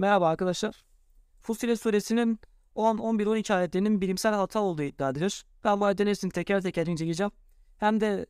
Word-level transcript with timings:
Merhaba 0.00 0.28
arkadaşlar. 0.28 0.84
Fussilet 1.40 1.80
suresinin 1.80 2.40
10, 2.74 2.98
11, 2.98 3.26
12 3.26 3.54
ayetlerinin 3.54 4.00
bilimsel 4.00 4.34
hata 4.34 4.60
olduğu 4.60 4.82
iddia 4.82 5.10
edilir. 5.10 5.44
Ben 5.64 5.80
bu 5.80 5.84
ayetlerin 5.84 6.08
hepsini 6.10 6.30
teker 6.30 6.62
teker 6.62 6.86
inceleyeceğim. 6.86 7.32
Hem 7.78 8.00
de 8.00 8.26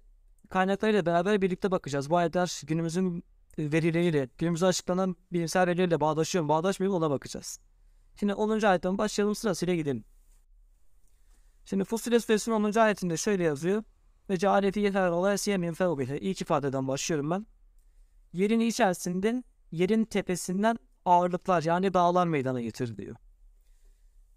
kaynaklarıyla 0.48 1.06
beraber 1.06 1.42
birlikte 1.42 1.70
bakacağız. 1.70 2.10
Bu 2.10 2.16
ayetler 2.16 2.62
günümüzün 2.66 3.24
verileriyle, 3.58 4.28
günümüzde 4.38 4.66
açıklanan 4.66 5.16
bilimsel 5.32 5.66
verileriyle 5.66 6.00
bağdaşıyor 6.00 6.44
mu, 6.44 6.48
bağdaşmıyor 6.48 6.92
mu 6.92 6.98
ona 6.98 7.10
bakacağız. 7.10 7.60
Şimdi 8.20 8.34
10. 8.34 8.60
ayetten 8.60 8.98
başlayalım 8.98 9.34
sırasıyla 9.34 9.74
gidelim. 9.74 10.04
Şimdi 11.64 11.84
Fussilet 11.84 12.24
suresinin 12.24 12.54
10. 12.54 12.78
ayetinde 12.78 13.16
şöyle 13.16 13.44
yazıyor. 13.44 13.82
Ve 14.30 14.36
cealeti 14.36 14.80
yeter 14.80 15.10
olay 15.10 15.38
siyemin 15.38 15.72
fevbihe. 15.72 16.18
İlk 16.18 16.40
ifadeden 16.40 16.88
başlıyorum 16.88 17.30
ben. 17.30 17.46
Yerin 18.32 18.60
içerisinde 18.60 19.42
yerin 19.72 20.04
tepesinden 20.04 20.78
ağırlıklar 21.04 21.62
yani 21.62 21.94
dağlar 21.94 22.26
meydana 22.26 22.60
getir 22.60 22.96
diyor. 22.96 23.16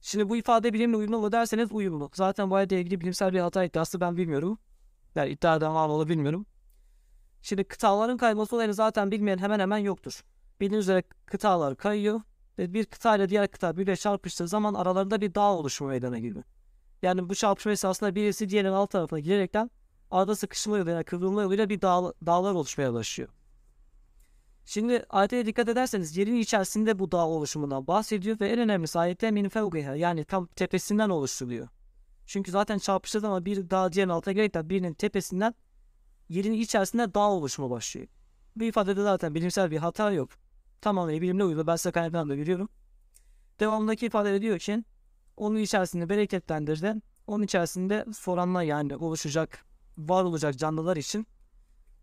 Şimdi 0.02 0.30
bu 0.30 0.38
ifade 0.38 0.74
bilimle 0.74 0.98
uyumlu 0.98 1.20
mu 1.20 1.32
derseniz 1.32 1.72
uyumlu. 1.72 2.10
Zaten 2.14 2.50
bu 2.50 2.56
ayette 2.56 2.82
ilgili 2.82 3.02
bilimsel 3.02 3.34
bir 3.34 3.40
hata 3.40 3.64
iddiası 3.64 4.02
ben 4.02 4.18
bilmiyorum. 4.18 4.60
Yani 5.16 5.30
iddiadan 5.30 5.76
var 5.76 5.88
mı 5.88 6.10
bilmiyorum. 6.10 6.46
Şimdi 7.42 7.64
kıtaların 7.64 8.18
kayması 8.18 8.56
olayını 8.56 8.73
zaten 8.73 9.12
bilmeyen 9.12 9.38
hemen 9.38 9.60
hemen 9.60 9.78
yoktur. 9.78 10.23
Bildiğiniz 10.60 10.86
üzere 10.86 11.04
kıtalar 11.26 11.76
kayıyor 11.76 12.22
ve 12.58 12.73
bir 12.73 12.86
kıta 12.86 13.16
ile 13.16 13.30
diğer 13.30 13.48
kıta 13.48 13.78
birbirine 13.78 13.95
çarpıştığı 13.95 14.48
zaman 14.48 14.73
aralarında 14.73 15.22
bir 15.22 15.36
dağ 15.36 15.54
oluşumu 15.54 15.90
meydana 15.90 16.20
geliyor. 16.20 16.44
Yani 17.02 17.30
bu 17.30 17.36
çarpışma 17.36 17.72
esasında 17.72 18.16
birisi 18.16 18.50
diğerinin 18.50 18.72
alt 18.72 18.92
tarafına 18.92 19.20
girerekten 19.20 19.72
arada 20.12 20.36
sıkışma 20.36 20.78
yoluyla, 20.78 21.04
kıvrılma 21.04 21.42
yoluyla 21.42 21.70
bir 21.70 21.82
dağ, 21.82 22.14
dağlar 22.26 22.54
oluşmaya 22.54 22.94
başlıyor. 22.94 23.30
Şimdi 24.66 25.05
ayete 25.09 25.45
dikkat 25.45 25.70
ederseniz 25.70 26.17
yerin 26.17 26.35
içerisinde 26.35 26.99
bu 26.99 27.12
dağ 27.12 27.27
oluşumundan 27.27 27.88
bahsediyor 27.88 28.40
ve 28.40 28.49
en 28.49 28.59
önemlisi 28.59 28.99
ayette 28.99 29.31
min 29.31 29.49
fevgiha 29.49 29.95
yani 29.95 30.26
tam 30.26 30.45
tepesinden 30.45 31.09
oluşturuyor. 31.09 31.67
Çünkü 32.25 32.52
zaten 32.52 32.78
çarpıştığı 32.78 33.20
zaman 33.20 33.45
bir 33.45 33.70
dağ 33.70 33.92
diğerinin 33.92 34.14
altına 34.14 34.33
gerekten 34.33 34.70
birinin 34.70 34.94
tepesinden 34.94 35.55
yerin 36.30 36.53
içerisinde 36.53 37.14
dağ 37.14 37.30
oluşumu 37.30 37.70
başlıyor. 37.70 38.08
Bu 38.55 38.64
ifadede 38.64 39.03
zaten 39.03 39.36
bilimsel 39.36 39.72
bir 39.72 39.78
hata 39.78 40.11
yok. 40.11 40.30
Tamamen 40.81 41.22
bilimle 41.22 41.44
uyumlu. 41.44 41.67
Ben 41.67 41.75
size 41.75 41.92
kaynaklarını 41.92 42.30
da 42.30 42.38
veriyorum. 42.38 42.70
Devamındaki 43.59 44.05
ifade 44.05 44.42
diyor 44.42 44.59
ki 44.59 44.83
onun 45.38 45.58
içerisinde 45.59 46.09
bereketlendirdi. 46.09 46.95
Onun 47.27 47.44
içerisinde 47.44 48.05
soranlar 48.14 48.64
yani 48.64 48.95
oluşacak, 48.95 49.66
var 49.98 50.23
olacak 50.23 50.58
canlılar 50.58 50.98
için 50.98 51.27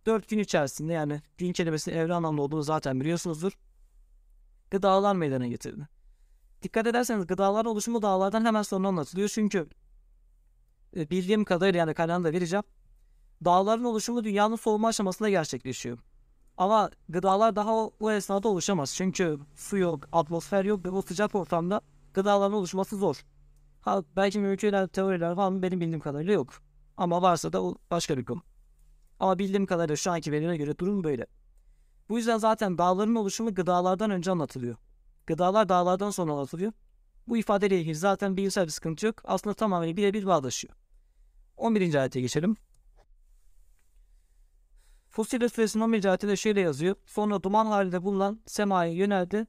4 0.07 0.29
gün 0.29 0.39
içerisinde 0.39 0.93
yani 0.93 1.23
gün 1.39 1.53
kelimesinin 1.53 1.97
evre 1.97 2.15
anlamlı 2.15 2.43
olduğunu 2.43 2.63
zaten 2.63 3.01
biliyorsunuzdur. 3.01 3.59
Gıdalar 4.71 5.15
meydana 5.15 5.47
getirdi. 5.47 5.89
Dikkat 6.63 6.87
ederseniz 6.87 7.27
gıdaların 7.27 7.71
oluşumu 7.71 8.03
dağlardan 8.03 8.45
hemen 8.45 8.63
sonra 8.63 8.89
anlatılıyor. 8.89 9.29
Çünkü 9.29 9.69
e, 10.97 11.11
bildiğim 11.11 11.45
kadarıyla 11.45 11.79
yani 11.79 11.95
kaynağını 11.95 12.25
da 12.25 12.33
vereceğim. 12.33 12.65
Dağların 13.45 13.85
oluşumu 13.85 14.25
dünyanın 14.25 14.57
soğuma 14.57 14.89
aşamasında 14.89 15.31
gerçekleşiyor. 15.31 15.99
Ama 16.57 16.91
gıdalar 17.09 17.57
daha 17.57 17.75
o, 17.75 17.93
o 18.01 18.11
esnada 18.11 18.49
oluşamaz. 18.49 18.95
Çünkü 18.95 19.39
su 19.55 19.79
yok, 19.79 20.09
atmosfer 20.13 20.65
yok 20.65 20.85
ve 20.85 20.93
bu 20.93 21.03
sıcak 21.03 21.35
ortamda 21.35 21.81
gıdaların 22.15 22.53
oluşması 22.53 22.97
zor. 22.97 23.25
Ha, 23.81 24.03
belki 24.17 24.39
mümkün 24.39 24.87
teoriler 24.87 25.33
mı 25.33 25.63
benim 25.63 25.81
bildiğim 25.81 26.01
kadarıyla 26.01 26.33
yok. 26.33 26.49
Ama 26.97 27.23
varsa 27.23 27.53
da 27.53 27.63
o 27.63 27.75
başka 27.91 28.19
bir 28.19 28.25
konu. 28.25 28.43
Ama 29.21 29.39
bildiğim 29.39 29.67
kadarıyla 29.67 29.97
şu 29.97 30.11
anki 30.11 30.33
verilere 30.33 30.57
göre 30.57 30.79
durum 30.79 31.05
böyle. 31.05 31.27
Bu 32.09 32.19
yüzden 32.19 32.39
zaten 32.39 32.79
dağların 32.79 33.15
oluşumu 33.15 33.55
gıdalardan 33.55 34.11
önce 34.11 34.31
anlatılıyor. 34.31 34.77
Gıdalar 35.27 35.69
dağlardan 35.69 36.11
sonra 36.11 36.33
anlatılıyor. 36.33 36.73
Bu 37.29 37.37
ifadeyle 37.37 37.81
ilgili 37.81 37.95
zaten 37.95 38.37
bilimsel 38.37 38.65
bir 38.65 38.71
sıkıntı 38.71 39.07
yok. 39.07 39.23
Aslında 39.25 39.55
tamamen 39.55 39.97
birebir 39.97 40.27
bağdaşıyor. 40.27 40.75
11. 41.57 41.95
ayete 41.95 42.21
geçelim. 42.21 42.57
Fussilet 45.09 45.53
suresinin 45.53 45.85
11. 45.85 46.05
ayetinde 46.05 46.37
şöyle 46.37 46.61
yazıyor. 46.61 46.97
Sonra 47.07 47.43
duman 47.43 47.67
halinde 47.67 48.03
bulunan 48.03 48.41
semaya 48.47 48.93
yöneldi. 48.93 49.47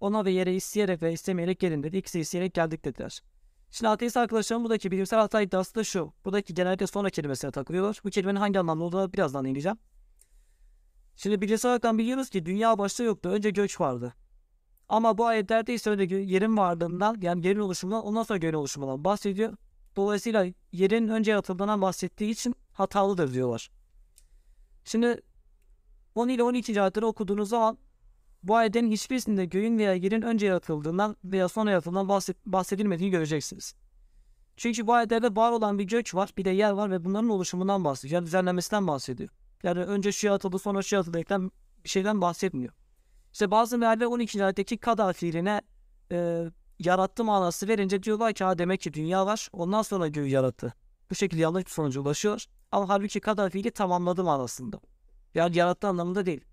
Ona 0.00 0.24
ve 0.24 0.30
yere 0.30 0.54
isteyerek 0.54 1.02
ve 1.02 1.12
istemeyerek 1.12 1.60
gelin 1.60 1.82
dedi. 1.82 1.96
İkisi 1.96 2.20
isteyerek 2.20 2.54
geldik 2.54 2.84
dediler. 2.84 3.22
Şimdi 3.76 3.88
ateist 3.88 4.16
arkadaşlarım 4.16 4.64
buradaki 4.64 4.90
bilimsel 4.90 5.20
hata 5.20 5.40
iddiası 5.40 5.74
da 5.74 5.84
şu. 5.84 6.12
Buradaki 6.24 6.54
genellikle 6.54 6.86
sonra 6.86 7.10
kelimesine 7.10 7.50
takılıyorlar. 7.50 8.00
Bu 8.04 8.10
kelimenin 8.10 8.40
hangi 8.40 8.58
anlamda 8.58 8.84
olduğunu 8.84 9.12
birazdan 9.12 9.44
ineceğim. 9.44 9.78
Şimdi 11.16 11.40
bilimsel 11.40 11.70
olarak 11.70 11.98
biliyoruz 11.98 12.30
ki 12.30 12.46
dünya 12.46 12.78
başta 12.78 13.04
yoktu. 13.04 13.28
Önce 13.28 13.50
göç 13.50 13.80
vardı. 13.80 14.14
Ama 14.88 15.18
bu 15.18 15.26
ayetlerde 15.26 15.74
ise 15.74 15.90
önce 15.90 16.16
yerin 16.16 16.56
varlığından 16.56 17.18
yani 17.22 17.46
yerin 17.46 17.60
oluşumundan 17.60 18.04
ondan 18.04 18.22
sonra 18.22 18.38
göğün 18.38 18.52
oluşumundan 18.52 19.04
bahsediyor. 19.04 19.56
Dolayısıyla 19.96 20.46
yerin 20.72 21.08
önce 21.08 21.30
yaratıldığından 21.30 21.82
bahsettiği 21.82 22.30
için 22.30 22.54
hatalıdır 22.72 23.34
diyorlar. 23.34 23.70
Şimdi 24.84 25.22
10 26.14 26.28
ile 26.28 26.42
12. 26.42 26.82
ayetleri 26.82 27.06
okuduğunuz 27.06 27.48
zaman 27.48 27.78
bu 28.48 28.56
ayetin 28.56 28.90
hiçbirisinde 28.90 29.44
göğün 29.44 29.78
veya 29.78 29.94
yerin 29.94 30.22
önce 30.22 30.46
yaratıldığından 30.46 31.16
veya 31.24 31.48
sonra 31.48 31.70
yaratıldığından 31.70 32.08
bahset, 32.08 32.46
bahsedilmediğini 32.46 33.10
göreceksiniz. 33.10 33.74
Çünkü 34.56 34.86
bu 34.86 34.92
ayetlerde 34.92 35.36
var 35.36 35.52
olan 35.52 35.78
bir 35.78 35.84
gök 35.84 36.14
var, 36.14 36.30
bir 36.38 36.44
de 36.44 36.50
yer 36.50 36.70
var 36.70 36.90
ve 36.90 37.04
bunların 37.04 37.28
oluşumundan 37.28 37.84
bahsediyor. 37.84 38.20
Yani 38.20 38.26
düzenlemesinden 38.26 38.86
bahsediyor. 38.86 39.28
Yani 39.62 39.80
önce 39.80 40.12
şu 40.12 40.26
yaratıldı 40.26 40.58
sonra 40.58 40.82
şu 40.82 40.94
yaratıldı 40.94 41.18
eklen 41.18 41.50
bir 41.84 41.88
şeyden 41.88 42.20
bahsetmiyor. 42.20 42.72
İşte 43.32 43.50
bazı 43.50 43.78
mealler 43.78 44.06
12. 44.06 44.44
ayetteki 44.44 44.78
kada 44.78 45.12
fiiline 45.12 45.60
e, 46.12 46.44
yarattı 46.78 47.24
manası 47.24 47.68
verince 47.68 48.02
diyorlar 48.02 48.32
ki 48.32 48.44
ha 48.44 48.58
demek 48.58 48.80
ki 48.80 48.94
dünya 48.94 49.26
var 49.26 49.48
ondan 49.52 49.82
sonra 49.82 50.08
göğü 50.08 50.26
yarattı. 50.26 50.74
Bu 51.10 51.14
şekilde 51.14 51.42
yanlış 51.42 51.64
bir 51.64 51.70
sonuca 51.70 52.00
ulaşıyor. 52.00 52.44
Ama 52.72 52.88
halbuki 52.88 53.20
kada 53.20 53.50
fiili 53.50 53.70
tamamladı 53.70 54.24
manasında. 54.24 54.80
Yani 55.34 55.58
yarattı 55.58 55.86
anlamında 55.88 56.26
değil. 56.26 56.44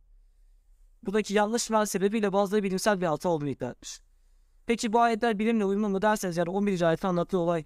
Buradaki 1.05 1.33
yanlış 1.33 1.71
ver 1.71 1.85
sebebiyle 1.85 2.33
bazıları 2.33 2.63
bilimsel 2.63 3.01
bir 3.01 3.05
hata 3.05 3.29
olduğunu 3.29 3.49
iddia 3.49 3.69
etmiş. 3.69 3.99
Peki 4.65 4.93
bu 4.93 4.99
ayetler 4.99 5.39
bilimle 5.39 5.65
uyumlu 5.65 5.89
mu 5.89 6.01
derseniz 6.01 6.37
yani 6.37 6.49
11. 6.49 6.81
ayette 6.81 7.07
anlattığı 7.07 7.37
olay 7.37 7.65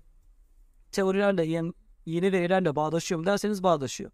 teorilerle 0.92 1.46
yeni, 1.46 1.74
yeni 2.06 2.32
verilerle 2.32 2.76
bağdaşıyor 2.76 3.20
mu 3.20 3.26
derseniz 3.26 3.64
bağdaşıyor. 3.64 4.12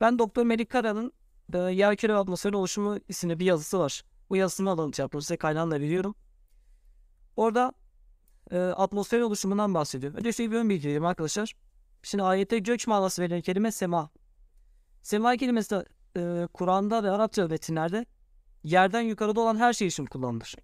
Ben 0.00 0.18
Doktor 0.18 0.44
Melik 0.44 0.70
Kara'nın 0.70 1.12
e, 1.52 1.58
Yer 1.58 1.96
Küre 1.96 2.14
Atmosferin 2.14 2.54
Oluşumu 2.54 2.98
isimli 3.08 3.38
bir 3.38 3.44
yazısı 3.44 3.78
var. 3.78 4.04
Bu 4.30 4.36
yazısını 4.36 4.70
alıntı 4.70 5.00
yaptım 5.00 5.20
size 5.20 5.36
kaynağını 5.36 5.80
veriyorum. 5.80 6.14
Orada 7.36 7.72
e, 8.50 8.58
atmosferin 8.58 9.22
oluşumundan 9.22 9.74
bahsediyor. 9.74 10.14
Önce 10.14 10.32
şöyle 10.32 10.50
bir 10.50 10.56
ön 10.56 10.70
bilgi 10.70 10.84
vereyim 10.84 11.04
arkadaşlar. 11.04 11.54
Şimdi 12.02 12.24
ayette 12.24 12.58
gök 12.58 12.86
manası 12.86 13.22
verilen 13.22 13.40
kelime 13.40 13.72
sema. 13.72 14.10
Sema 15.02 15.36
kelimesi 15.36 15.70
de 15.70 15.84
e, 16.16 16.46
Kur'an'da 16.52 17.04
ve 17.04 17.10
Arapça 17.10 17.48
metinlerde 17.48 18.06
yerden 18.64 19.00
yukarıda 19.00 19.40
olan 19.40 19.56
her 19.56 19.72
şey 19.72 19.88
için 19.88 20.06
kullanılır. 20.06 20.54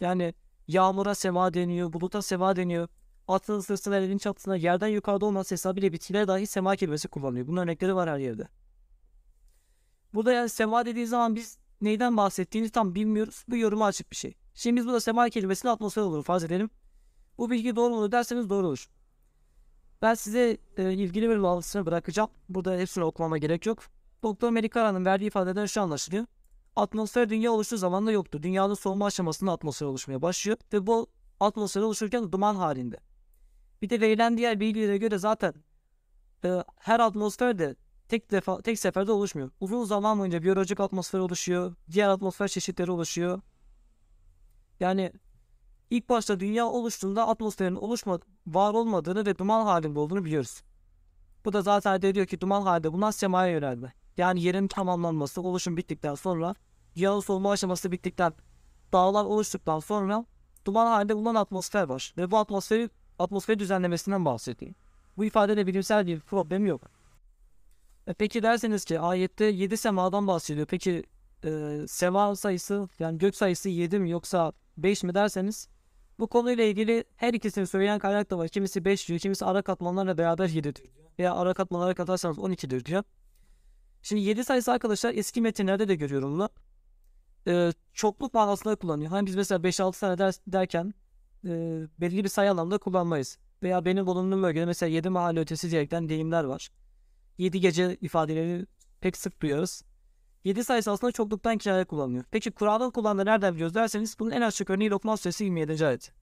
Yani 0.00 0.34
yağmura 0.68 1.14
sema 1.14 1.54
deniyor, 1.54 1.92
buluta 1.92 2.22
sema 2.22 2.56
deniyor. 2.56 2.88
Atın 3.28 3.60
sırtına, 3.60 3.96
elin 3.96 4.18
çatısına 4.18 4.56
yerden 4.56 4.88
yukarıda 4.88 5.26
olması 5.26 5.54
hesabıyla 5.54 5.92
bitkilere 5.92 6.28
dahi 6.28 6.46
sema 6.46 6.76
kelimesi 6.76 7.08
kullanılıyor. 7.08 7.46
Bunun 7.46 7.60
örnekleri 7.60 7.94
var 7.94 8.10
her 8.10 8.18
yerde. 8.18 8.48
Burada 10.14 10.32
yani 10.32 10.48
sema 10.48 10.86
dediği 10.86 11.06
zaman 11.06 11.36
biz 11.36 11.58
neyden 11.80 12.16
bahsettiğini 12.16 12.70
tam 12.70 12.94
bilmiyoruz. 12.94 13.44
Bu 13.48 13.56
yoruma 13.56 13.86
açık 13.86 14.10
bir 14.10 14.16
şey. 14.16 14.34
Şimdi 14.54 14.76
biz 14.76 14.86
burada 14.86 15.00
sema 15.00 15.28
kelimesini 15.28 15.70
atmosfer 15.70 16.02
olur 16.02 16.24
farz 16.24 16.44
edelim. 16.44 16.70
Bu 17.38 17.50
bilgi 17.50 17.76
doğru 17.76 17.94
mu 17.94 18.12
derseniz 18.12 18.50
doğru 18.50 18.66
olur. 18.66 18.88
Ben 20.02 20.14
size 20.14 20.58
e, 20.76 20.92
ilgili 20.92 21.28
bir 21.28 21.42
bağlantısını 21.42 21.86
bırakacağım. 21.86 22.30
Burada 22.48 22.76
hepsini 22.76 23.04
okumama 23.04 23.38
gerek 23.38 23.66
yok. 23.66 23.78
Doktor 24.22 24.50
Melikara'nın 24.50 25.04
verdiği 25.04 25.26
ifadeden 25.26 25.66
şu 25.66 25.82
anlaşılıyor. 25.82 26.26
Atmosfer 26.76 27.28
dünya 27.28 27.52
oluştuğu 27.52 27.76
zaman 27.76 28.06
da 28.06 28.12
yoktu. 28.12 28.42
Dünyanın 28.42 28.74
soğuma 28.74 29.06
aşamasında 29.06 29.52
atmosfer 29.52 29.86
oluşmaya 29.86 30.22
başlıyor 30.22 30.58
ve 30.72 30.86
bu 30.86 31.06
atmosfer 31.40 31.80
oluşurken 31.80 32.32
duman 32.32 32.54
halinde. 32.54 32.96
Bir 33.82 33.90
de 33.90 34.00
verilen 34.00 34.36
diğer 34.36 34.60
bilgilere 34.60 34.98
göre 34.98 35.18
zaten 35.18 35.54
e, 36.44 36.64
her 36.76 37.00
atmosfer 37.00 37.58
de 37.58 37.76
tek 38.08 38.30
defa 38.30 38.62
tek 38.62 38.78
seferde 38.78 39.12
oluşmuyor. 39.12 39.50
Uzun 39.60 39.84
zaman 39.84 40.18
boyunca 40.18 40.42
biyolojik 40.42 40.80
atmosfer 40.80 41.18
oluşuyor, 41.18 41.74
diğer 41.90 42.08
atmosfer 42.08 42.48
çeşitleri 42.48 42.90
oluşuyor. 42.90 43.40
Yani 44.80 45.12
ilk 45.90 46.08
başta 46.08 46.40
dünya 46.40 46.66
oluştuğunda 46.66 47.28
atmosferin 47.28 47.74
oluşma, 47.74 48.20
var 48.46 48.74
olmadığını 48.74 49.26
ve 49.26 49.38
duman 49.38 49.64
halinde 49.64 49.98
olduğunu 49.98 50.24
biliyoruz. 50.24 50.62
Bu 51.44 51.52
da 51.52 51.62
zaten 51.62 52.02
diyor 52.02 52.26
ki 52.26 52.40
duman 52.40 52.62
halinde 52.62 52.92
bunlar 52.92 53.12
semaya 53.12 53.52
yöneldi. 53.52 54.01
Yani 54.16 54.42
yerin 54.42 54.68
tamamlanması, 54.68 55.42
oluşum 55.42 55.76
bittikten 55.76 56.14
sonra 56.14 56.54
dünyanın 56.96 57.20
soğuma 57.20 57.50
aşaması 57.50 57.92
bittikten 57.92 58.32
dağlar 58.92 59.24
oluştuktan 59.24 59.80
sonra 59.80 60.26
duman 60.64 60.86
halinde 60.86 61.16
bulunan 61.16 61.34
atmosfer 61.34 61.82
var. 61.82 62.14
Ve 62.18 62.30
bu 62.30 62.38
atmosferi 62.38 62.90
atmosfer 63.18 63.58
düzenlemesinden 63.58 64.24
bahsediyor. 64.24 64.74
Bu 65.16 65.24
ifadede 65.24 65.66
bilimsel 65.66 66.06
bir 66.06 66.20
problem 66.20 66.66
yok. 66.66 66.82
E 68.06 68.12
peki 68.12 68.42
derseniz 68.42 68.84
ki 68.84 69.00
ayette 69.00 69.44
7 69.44 69.76
semadan 69.76 70.26
bahsediyor. 70.26 70.66
Peki 70.66 71.04
e, 71.44 71.78
sema 71.88 72.36
sayısı 72.36 72.88
yani 72.98 73.18
gök 73.18 73.36
sayısı 73.36 73.68
7 73.68 73.98
mi 73.98 74.10
yoksa 74.10 74.52
5 74.76 75.02
mi 75.02 75.14
derseniz 75.14 75.68
bu 76.18 76.26
konuyla 76.26 76.64
ilgili 76.64 77.04
her 77.16 77.34
ikisini 77.34 77.66
söyleyen 77.66 77.98
kaynak 77.98 78.30
da 78.30 78.38
var. 78.38 78.48
Kimisi 78.48 78.84
5 78.84 79.08
diyor, 79.08 79.20
kimisi 79.20 79.44
ara 79.44 79.62
katmanlarla 79.62 80.18
beraber 80.18 80.48
7 80.48 80.76
diyor. 80.76 80.88
Veya 81.18 81.34
ara 81.34 81.54
katmanlara 81.54 81.94
katarsanız 81.94 82.38
12'dir 82.38 82.84
diyor. 82.84 83.02
Şimdi 84.02 84.22
7 84.22 84.44
sayısı 84.44 84.72
arkadaşlar 84.72 85.14
eski 85.14 85.40
metinlerde 85.40 85.88
de 85.88 85.94
görüyorum 85.94 86.32
bunu. 86.32 86.50
Ee, 87.46 87.72
çokluk 87.92 88.34
manasında 88.34 88.76
kullanıyor. 88.76 89.10
Hani 89.10 89.26
biz 89.26 89.36
mesela 89.36 89.58
5-6 89.60 90.00
tane 90.00 90.18
ders 90.18 90.38
derken 90.46 90.94
e, 91.44 91.50
belli 92.00 92.24
bir 92.24 92.28
sayı 92.28 92.50
anlamda 92.50 92.78
kullanmayız. 92.78 93.38
Veya 93.62 93.84
benim 93.84 94.06
bulunduğum 94.06 94.42
bölgede 94.42 94.66
mesela 94.66 94.90
7 94.90 95.08
mahalle 95.08 95.40
ötesi 95.40 95.70
diyerekten 95.70 96.08
deyimler 96.08 96.44
var. 96.44 96.70
7 97.38 97.60
gece 97.60 97.96
ifadeleri 98.00 98.66
pek 99.00 99.16
sık 99.16 99.42
duyarız. 99.42 99.84
7 100.44 100.64
sayısı 100.64 100.90
aslında 100.90 101.12
çokluktan 101.12 101.58
kinaya 101.58 101.84
kullanılıyor. 101.84 102.24
Peki 102.30 102.50
Kur'an'ın 102.50 102.90
kullandığı 102.90 103.24
nereden 103.24 103.54
biliyoruz 103.54 103.74
derseniz 103.74 104.18
bunun 104.18 104.30
en 104.30 104.40
açık 104.40 104.70
örneği 104.70 104.90
Lokman 104.90 105.16
Suresi 105.16 105.44
27. 105.44 105.86
ayet. 105.86 106.12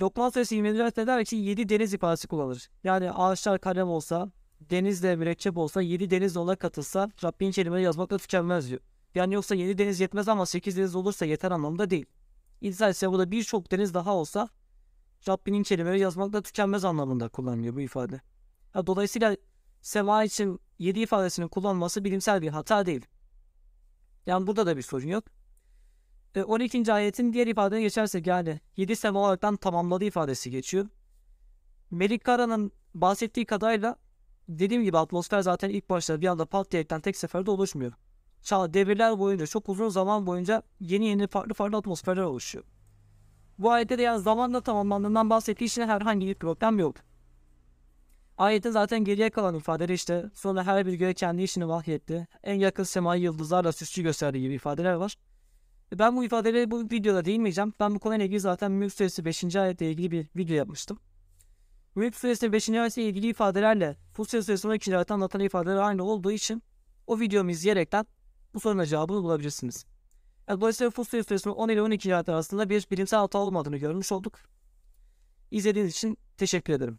Lokman 0.00 0.30
Suresi 0.30 0.54
27. 0.54 0.82
ayette 0.82 1.06
der 1.06 1.24
ki 1.24 1.36
7 1.36 1.68
deniz 1.68 1.94
ifadesi 1.94 2.28
kullanır. 2.28 2.70
Yani 2.84 3.10
ağaçlar 3.10 3.60
kalem 3.60 3.88
olsa, 3.88 4.30
denizle 4.60 5.16
mürekkep 5.16 5.58
olsa, 5.58 5.82
7 5.82 6.10
deniz 6.10 6.36
ona 6.36 6.56
katılsa 6.56 7.10
Rabbin 7.24 7.50
kelimeleri 7.50 7.84
yazmakla 7.84 8.18
tükenmez 8.18 8.68
diyor. 8.68 8.80
Yani 9.14 9.34
yoksa 9.34 9.54
7 9.54 9.78
deniz 9.78 10.00
yetmez 10.00 10.28
ama 10.28 10.46
8 10.46 10.76
deniz 10.76 10.94
olursa 10.94 11.26
yeter 11.26 11.50
anlamda 11.50 11.90
değil. 11.90 12.06
İnsan 12.60 12.90
ise 12.90 13.10
burada 13.10 13.30
birçok 13.30 13.70
deniz 13.70 13.94
daha 13.94 14.14
olsa 14.14 14.48
Rabbinin 15.28 15.62
kelimeleri 15.62 16.00
yazmakla 16.00 16.42
tükenmez 16.42 16.84
anlamında 16.84 17.28
kullanılıyor 17.28 17.74
bu 17.74 17.80
ifade. 17.80 18.20
Ha, 18.72 18.86
dolayısıyla 18.86 19.36
sema 19.80 20.24
için 20.24 20.60
7 20.78 21.00
ifadesinin 21.00 21.48
kullanılması 21.48 22.04
bilimsel 22.04 22.42
bir 22.42 22.48
hata 22.48 22.86
değil. 22.86 23.06
Yani 24.26 24.46
burada 24.46 24.66
da 24.66 24.76
bir 24.76 24.82
sorun 24.82 25.08
yok. 25.08 25.24
E, 26.34 26.42
12. 26.42 26.92
ayetin 26.92 27.32
diğer 27.32 27.46
ifadeye 27.46 27.82
geçersek 27.82 28.26
yani 28.26 28.60
7 28.76 28.96
sema 28.96 29.20
olaraktan 29.20 29.56
tamamladığı 29.56 30.04
ifadesi 30.04 30.50
geçiyor. 30.50 30.86
Melik 31.90 32.24
Kara'nın 32.24 32.72
bahsettiği 32.94 33.46
kadarıyla 33.46 33.96
dediğim 34.58 34.84
gibi 34.84 34.98
atmosfer 34.98 35.40
zaten 35.40 35.70
ilk 35.70 35.90
başta 35.90 36.20
bir 36.20 36.26
anda 36.26 36.46
pat 36.46 36.70
diyerekten 36.70 37.00
tek 37.00 37.16
seferde 37.16 37.50
oluşmuyor. 37.50 37.92
Çağ 38.42 38.74
devirler 38.74 39.18
boyunca 39.18 39.46
çok 39.46 39.68
uzun 39.68 39.88
zaman 39.88 40.26
boyunca 40.26 40.62
yeni 40.80 41.06
yeni 41.06 41.26
farklı 41.26 41.54
farklı 41.54 41.78
atmosferler 41.78 42.22
oluşuyor. 42.22 42.64
Bu 43.58 43.70
ayette 43.70 43.98
de 43.98 44.02
yani 44.02 44.20
zamanla 44.20 44.60
tamamlandığından 44.60 45.30
bahsettiği 45.30 45.66
için 45.66 45.88
herhangi 45.88 46.26
bir 46.26 46.34
problem 46.34 46.78
yok. 46.78 46.96
Ayetin 48.38 48.70
zaten 48.70 49.04
geriye 49.04 49.30
kalan 49.30 49.54
ifadeleri 49.54 49.92
işte 49.92 50.30
sonra 50.34 50.64
her 50.64 50.86
bir 50.86 50.94
göğe 50.94 51.14
kendi 51.14 51.42
işini 51.42 51.68
vahyetti. 51.68 52.28
En 52.42 52.54
yakın 52.54 52.84
semayı 52.84 53.22
yıldızlarla 53.22 53.72
süslü 53.72 54.02
gösterdiği 54.02 54.40
gibi 54.40 54.54
ifadeler 54.54 54.92
var. 54.92 55.16
Ben 55.98 56.16
bu 56.16 56.24
ifadeleri 56.24 56.70
bu 56.70 56.80
videoda 56.80 57.24
değinmeyeceğim. 57.24 57.74
Ben 57.80 57.94
bu 57.94 57.98
konuyla 57.98 58.24
ilgili 58.24 58.40
zaten 58.40 58.72
Mülk 58.72 58.92
Suresi 58.92 59.24
5. 59.24 59.56
ayetle 59.56 59.90
ilgili 59.90 60.10
bir 60.10 60.28
video 60.36 60.56
yapmıştım. 60.56 60.98
Mülk 61.94 62.16
Suresi 62.16 62.52
5. 62.52 62.68
ayetle 62.68 63.02
ilgili 63.02 63.28
ifadelerle 63.28 63.96
Fussilet 64.12 64.44
Suresi 64.44 64.68
12. 64.68 64.96
ayette 64.96 65.14
anlatan 65.14 65.40
ifadeler 65.40 65.76
aynı 65.76 66.04
olduğu 66.04 66.32
için 66.32 66.62
o 67.06 67.20
videomu 67.20 67.50
izleyerekten 67.50 68.06
bu 68.54 68.60
soruna 68.60 68.86
cevabını 68.86 69.22
bulabilirsiniz. 69.22 69.84
Yani 70.48 70.60
dolayısıyla 70.60 70.90
Fussilet 70.90 71.28
Suresi'nin 71.28 71.54
10 71.54 71.68
ile 71.68 71.82
12. 71.82 72.14
ayet 72.14 72.28
arasında 72.28 72.70
bir 72.70 72.86
bilimsel 72.90 73.20
hata 73.20 73.38
olmadığını 73.38 73.76
görmüş 73.76 74.12
olduk. 74.12 74.38
İzlediğiniz 75.50 75.92
için 75.92 76.18
teşekkür 76.36 76.72
ederim. 76.72 76.98